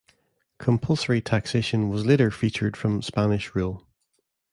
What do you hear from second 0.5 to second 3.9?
Compulsory taxation was later featured from Spanish rule.